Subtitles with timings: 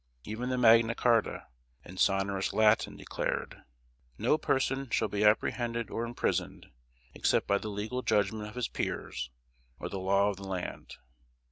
[0.23, 1.45] Even the Magna Charta,
[1.85, 3.61] in sonorous Latin, declared:
[4.17, 6.71] "No person shall be apprehended or imprisoned,
[7.13, 9.29] except by the legal judgment of his peers,
[9.77, 10.95] or the law of the land.